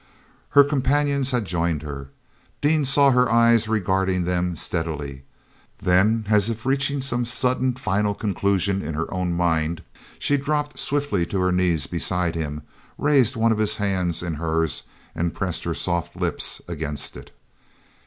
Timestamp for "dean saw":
2.59-3.11